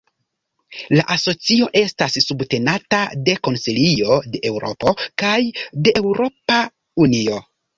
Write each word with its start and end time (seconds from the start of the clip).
La 0.99 1.03
asocio 1.15 1.67
estas 1.81 2.17
subtenata 2.29 3.01
de 3.27 3.35
Konsilio 3.49 4.17
de 4.37 4.43
Eŭropo 4.53 4.97
kaj 5.25 5.37
de 5.89 5.95
Eŭropa 6.01 6.61
Unio. 7.07 7.41